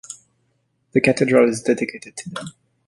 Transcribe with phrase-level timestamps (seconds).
[0.93, 2.53] The cathedral is dedicated to them.